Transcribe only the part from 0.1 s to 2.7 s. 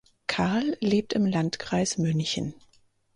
Karl lebt im Landkreis München.